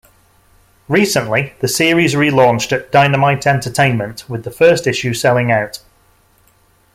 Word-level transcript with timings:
Recently, 0.87 1.53
the 1.59 1.67
series 1.67 2.15
relaunched 2.15 2.71
at 2.71 2.91
Dynamite 2.91 3.45
Entertainment 3.45 4.27
with 4.27 4.43
the 4.43 4.49
first 4.49 4.87
issue 4.87 5.13
selling 5.13 5.51
out. 5.51 5.79